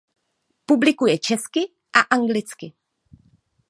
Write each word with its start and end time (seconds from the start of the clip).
Publikuje 0.65 1.17
česky 1.17 1.61
a 1.93 1.99
anglicky. 1.99 2.73